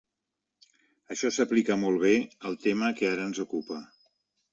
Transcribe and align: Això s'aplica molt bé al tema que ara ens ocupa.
Això 1.15 1.29
s'aplica 1.35 1.77
molt 1.81 2.01
bé 2.05 2.13
al 2.53 2.57
tema 2.65 2.89
que 3.01 3.09
ara 3.11 3.27
ens 3.33 3.43
ocupa. 3.45 3.79